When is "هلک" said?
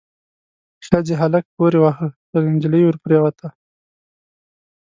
1.21-1.45